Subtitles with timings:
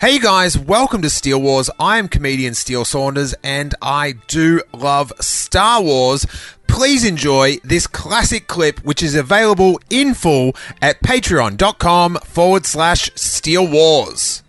[0.00, 1.68] Hey guys, welcome to Steele Wars.
[1.80, 6.24] I am comedian Steele Saunders and I do love Star Wars.
[6.68, 13.66] Please enjoy this classic clip, which is available in full at patreon.com forward slash Steele
[13.66, 14.44] Wars.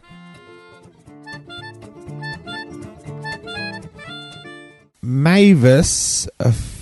[5.02, 6.28] Mavis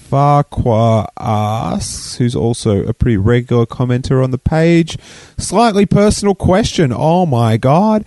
[0.10, 4.98] Farquhar asks, who's also a pretty regular commenter on the page,
[5.38, 6.94] slightly personal question.
[6.94, 8.06] Oh my god.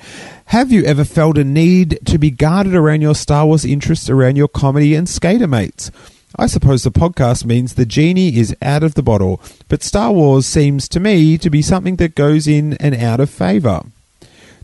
[0.51, 4.35] Have you ever felt a need to be guarded around your Star Wars interests around
[4.35, 5.93] your comedy and skater mates?
[6.35, 10.47] I suppose the podcast means the genie is out of the bottle, but Star Wars
[10.47, 13.83] seems to me to be something that goes in and out of favour.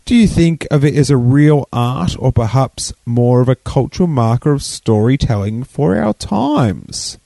[0.03, 4.07] Do you think of it as a real art or perhaps more of a cultural
[4.07, 7.17] marker of storytelling for our times?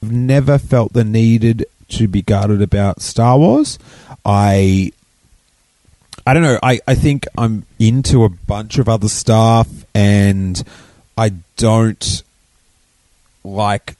[0.00, 3.80] I've never felt the needed to be guarded about Star Wars.
[4.24, 4.92] I
[6.30, 6.60] I don't know.
[6.62, 10.62] I, I think I'm into a bunch of other stuff and
[11.18, 12.22] I don't
[13.42, 13.96] like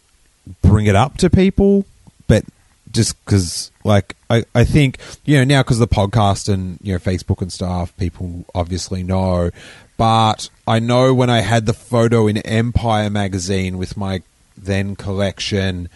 [0.62, 1.86] bring it up to people,
[2.28, 2.44] but
[2.92, 7.00] just because, like, I, I think, you know, now because the podcast and, you know,
[7.00, 9.50] Facebook and stuff, people obviously know.
[9.96, 14.22] But I know when I had the photo in Empire magazine with my
[14.56, 15.88] then collection,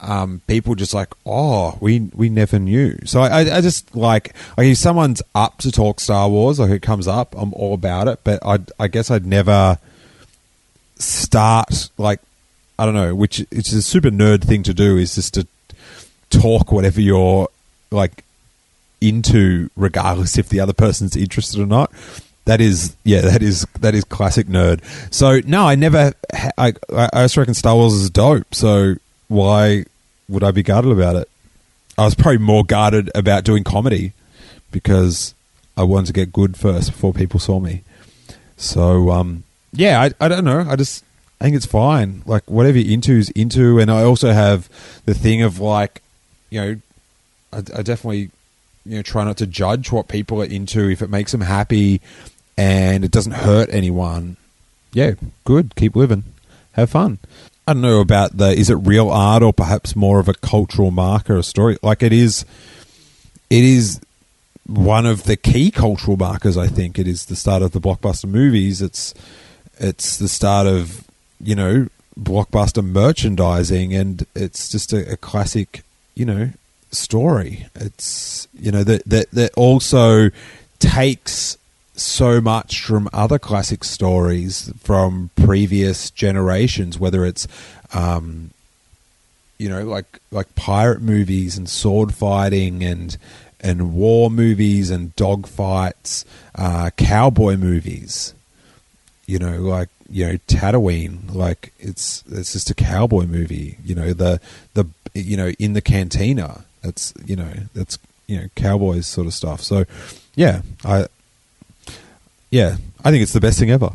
[0.00, 2.98] um, people just like, oh, we we never knew.
[3.04, 6.82] So I, I, I just like, if someone's up to talk Star Wars, like it
[6.82, 8.20] comes up, I'm all about it.
[8.24, 9.78] But I I guess I'd never
[10.96, 12.20] start like
[12.78, 15.46] I don't know, which it's a super nerd thing to do is just to
[16.30, 17.48] talk whatever you're
[17.90, 18.24] like
[19.00, 21.90] into, regardless if the other person's interested or not.
[22.44, 24.82] That is, yeah, that is that is classic nerd.
[25.12, 26.12] So no, I never.
[26.56, 28.54] I I just reckon Star Wars is dope.
[28.54, 28.94] So
[29.28, 29.84] why
[30.28, 31.28] would I be guarded about it?
[31.96, 34.12] I was probably more guarded about doing comedy
[34.70, 35.34] because
[35.76, 37.82] I wanted to get good first before people saw me.
[38.56, 40.66] So um, yeah, I I don't know.
[40.68, 41.04] I just
[41.40, 42.22] I think it's fine.
[42.26, 44.68] Like whatever you're into is into, and I also have
[45.06, 46.02] the thing of like,
[46.50, 46.80] you know,
[47.52, 48.30] I, I definitely
[48.84, 52.00] you know try not to judge what people are into if it makes them happy
[52.56, 54.36] and it doesn't hurt anyone.
[54.92, 55.12] Yeah,
[55.44, 55.74] good.
[55.76, 56.24] Keep living.
[56.72, 57.18] Have fun.
[57.68, 60.90] I don't know about the is it real art or perhaps more of a cultural
[60.90, 61.76] marker a story.
[61.82, 62.46] Like it is,
[63.50, 64.00] it is
[64.66, 66.56] one of the key cultural markers.
[66.56, 68.80] I think it is the start of the blockbuster movies.
[68.80, 69.12] It's
[69.78, 71.04] it's the start of
[71.42, 75.82] you know blockbuster merchandising, and it's just a, a classic
[76.14, 76.52] you know
[76.90, 77.66] story.
[77.74, 80.30] It's you know that that that also
[80.78, 81.57] takes
[82.00, 87.48] so much from other classic stories from previous generations, whether it's
[87.92, 88.50] um,
[89.58, 93.16] you know like like pirate movies and sword fighting and
[93.60, 98.34] and war movies and dog fights, uh, cowboy movies.
[99.26, 103.78] You know, like you know Tatooine, like it's it's just a cowboy movie.
[103.84, 104.40] You know the
[104.74, 106.64] the you know in the cantina.
[106.82, 109.62] That's you know that's you know cowboys sort of stuff.
[109.62, 109.84] So
[110.34, 111.08] yeah, I
[112.50, 113.90] yeah, I think it's the best thing ever.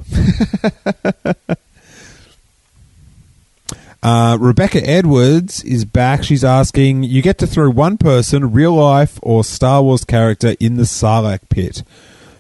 [4.03, 6.23] uh, Rebecca Edwards is back.
[6.23, 10.77] She's asking, you get to throw one person, real life or Star Wars character, in
[10.77, 11.83] the Sarlacc pit.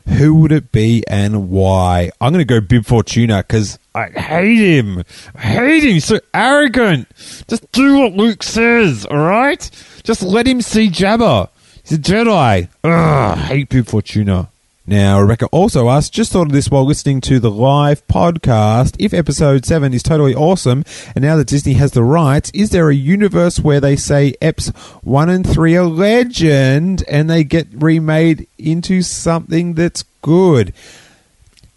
[0.07, 2.11] Who would it be and why?
[2.19, 5.03] I'm going to go Bib Fortuna because I hate him.
[5.33, 5.91] I hate him.
[5.91, 7.07] He's so arrogant.
[7.47, 9.69] Just do what Luke says, all right?
[10.03, 11.49] Just let him see Jabba.
[11.85, 12.67] He's a Jedi.
[12.83, 14.49] Ugh, I hate Bib Fortuna.
[14.85, 18.97] Now, Rebecca also asked, just thought of this while listening to the live podcast.
[18.99, 20.83] If episode 7 is totally awesome,
[21.15, 24.75] and now that Disney has the rights, is there a universe where they say EPs
[25.01, 30.73] 1 and 3 are legend and they get remade into something that's good?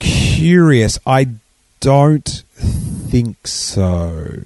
[0.00, 0.98] Curious.
[1.06, 1.28] I
[1.78, 4.40] don't think so.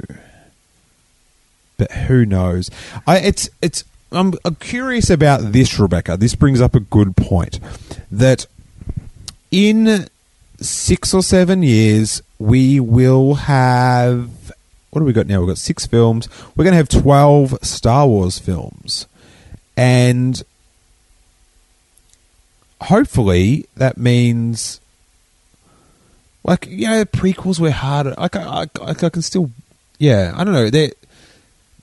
[1.78, 2.70] But who knows?
[3.06, 6.18] I, it's it's I'm, I'm curious about this, Rebecca.
[6.18, 7.58] This brings up a good point
[8.10, 8.46] that
[9.50, 10.08] in
[10.60, 14.30] six or seven years we will have
[14.90, 15.38] what have we got now?
[15.38, 16.28] We've got six films.
[16.56, 19.06] We're going to have twelve Star Wars films,
[19.76, 20.42] and
[22.80, 24.80] hopefully that means
[26.42, 28.14] like you know prequels were harder.
[28.18, 29.50] Like I, I, I can still,
[29.98, 30.70] yeah, I don't know.
[30.70, 30.90] They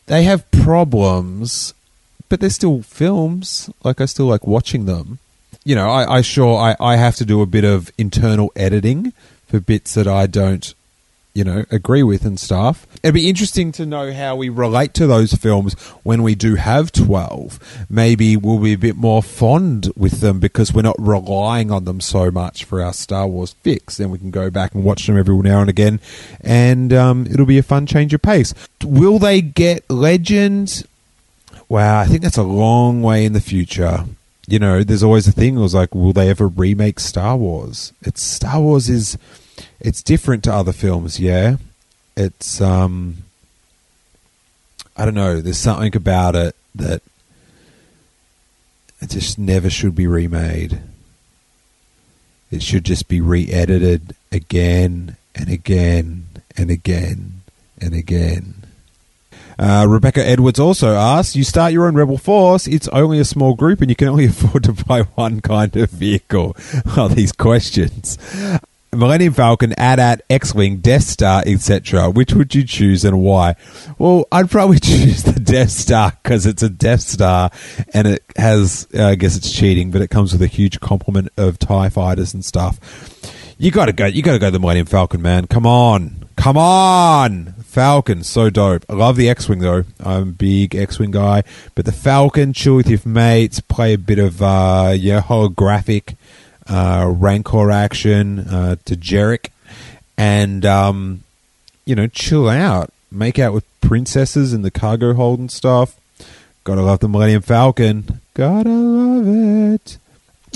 [0.07, 1.73] they have problems,
[2.27, 3.69] but they're still films.
[3.83, 5.19] Like I still like watching them.
[5.67, 9.11] You know, I, I sure I, I have to do a bit of internal editing
[9.47, 10.73] for bits that I don't
[11.33, 12.87] you know, agree with and stuff.
[13.03, 15.73] It'd be interesting to know how we relate to those films
[16.03, 17.85] when we do have 12.
[17.89, 21.99] Maybe we'll be a bit more fond with them because we're not relying on them
[21.99, 23.97] so much for our Star Wars fix.
[23.97, 25.99] Then we can go back and watch them every now and again,
[26.39, 28.53] and um, it'll be a fun change of pace.
[28.83, 30.87] Will they get Legend?
[31.67, 34.05] Wow, I think that's a long way in the future
[34.47, 35.57] you know, there's always a thing.
[35.57, 37.91] It was like, will they ever remake Star Wars?
[38.01, 39.17] It's Star Wars is
[39.79, 41.57] it's different to other films, yeah.
[42.15, 43.17] It's um
[44.95, 47.01] I don't know, there's something about it that
[49.01, 50.81] it just never should be remade.
[52.49, 57.41] It should just be re-edited again and again and again
[57.79, 58.66] and again.
[59.59, 62.67] Uh, Rebecca Edwards also asks, "You start your own rebel force.
[62.67, 65.89] It's only a small group, and you can only afford to buy one kind of
[65.89, 66.55] vehicle."
[66.99, 68.17] Oh, these questions.
[68.93, 72.09] Millennium Falcon, AT-AT, X-Wing, Death Star, etc.
[72.09, 73.55] Which would you choose and why?
[73.99, 77.51] Well, I'd probably choose the Death Star because it's a Death Star
[77.93, 81.29] and it has, uh, I guess it's cheating, but it comes with a huge complement
[81.37, 82.79] of TIE fighters and stuff.
[83.59, 85.45] You gotta go, you gotta go the Millennium Falcon, man.
[85.47, 86.27] Come on.
[86.37, 87.55] Come on!
[87.77, 88.83] Falcon, so dope.
[88.89, 89.83] I love the X-Wing though.
[90.03, 91.43] I'm a big X-Wing guy.
[91.75, 96.15] But the Falcon, chill with your mates, play a bit of, uh, yeah, holographic
[96.67, 99.49] uh, Rancor action uh, dejarik,
[100.17, 101.23] and um,
[101.85, 105.99] you know, chill out, make out with princesses in the cargo hold and stuff.
[106.63, 108.21] Gotta love the Millennium Falcon.
[108.33, 109.99] Gotta love it.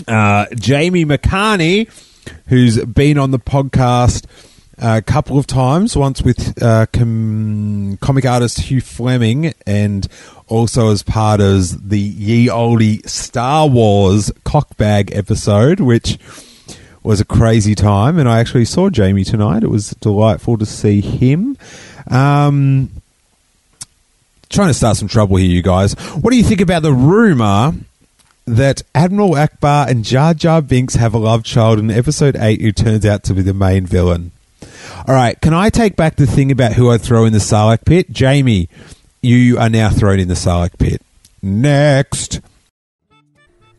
[0.07, 1.88] Uh, Jamie McCarney,
[2.47, 4.25] who's been on the podcast
[4.77, 10.07] a couple of times, once with uh, com- comic artist Hugh Fleming and
[10.47, 16.18] also as part of the ye olde Star Wars cockbag episode, which
[17.03, 18.18] was a crazy time.
[18.18, 19.63] And I actually saw Jamie tonight.
[19.63, 21.57] It was delightful to see him.
[22.07, 22.89] Um,
[24.50, 25.94] trying to start some trouble here, you guys.
[25.94, 27.74] What do you think about the rumor
[28.45, 32.71] that Admiral Ackbar and Jar Jar Binks have a love child in episode 8 who
[32.71, 34.31] turns out to be the main villain?
[35.07, 37.85] All right, can I take back the thing about who I'd throw in the Sarlacc
[37.85, 38.11] pit?
[38.11, 38.69] Jamie,
[39.21, 41.01] you are now thrown in the Sarlacc pit.
[41.41, 42.41] Next.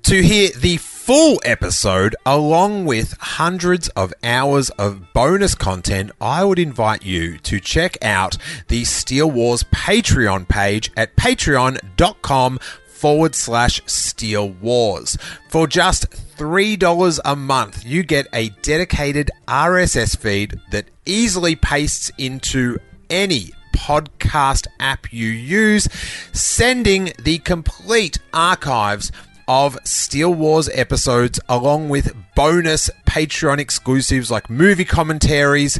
[0.04, 6.58] To hear the full episode along with hundreds of hours of bonus content, I would
[6.58, 8.36] invite you to check out
[8.68, 15.18] the Steele Wars Patreon page at patreon.com forward slash Steele Wars.
[15.48, 16.06] For just
[16.36, 22.78] $3 a month, you get a dedicated RSS feed that easily pastes into
[23.10, 25.88] any podcast app you use,
[26.32, 29.10] sending the complete archives
[29.48, 35.78] of Steele Wars episodes along with bonus Patreon exclusives like movie commentaries,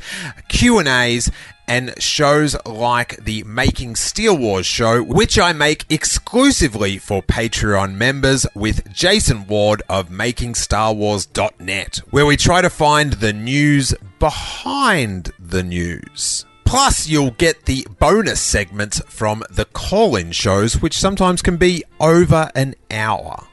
[0.49, 1.31] Q&As
[1.73, 8.47] and shows like the Making Steele Wars show, which I make exclusively for Patreon members
[8.55, 16.45] with Jason Ward of MakingStarWars.net, where we try to find the news behind the news.
[16.67, 21.85] Plus, you'll get the bonus segments from the call in shows, which sometimes can be
[21.99, 23.47] over an hour.